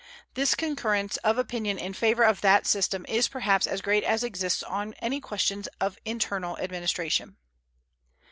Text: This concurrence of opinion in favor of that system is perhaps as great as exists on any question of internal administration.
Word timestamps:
This 0.33 0.55
concurrence 0.55 1.17
of 1.17 1.37
opinion 1.37 1.77
in 1.77 1.93
favor 1.93 2.23
of 2.23 2.41
that 2.41 2.65
system 2.65 3.05
is 3.07 3.27
perhaps 3.27 3.67
as 3.67 3.83
great 3.83 4.03
as 4.03 4.23
exists 4.23 4.63
on 4.63 4.95
any 4.95 5.21
question 5.21 5.63
of 5.79 5.99
internal 6.05 6.57
administration. 6.57 7.37